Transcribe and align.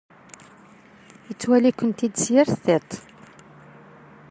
Yettwali-kent-id 1.27 2.15
s 2.23 2.25
yir 2.33 2.47
tiṭ. 2.63 2.89